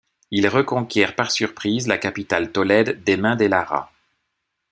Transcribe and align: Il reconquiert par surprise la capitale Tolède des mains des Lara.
Il 0.31 0.47
reconquiert 0.47 1.13
par 1.15 1.29
surprise 1.29 1.87
la 1.87 1.99
capitale 1.99 2.51
Tolède 2.51 3.03
des 3.03 3.17
mains 3.17 3.35
des 3.35 3.47
Lara. 3.47 3.91